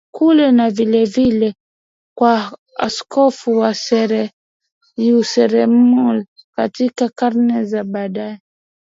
[0.13, 1.55] kule na vilevile
[2.17, 3.75] kwa Askofu wa
[4.97, 8.39] Yerusalemu Katika karne za baadaye